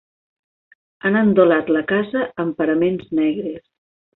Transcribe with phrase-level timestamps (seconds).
[1.09, 3.65] Han endolat la casa amb paraments negres.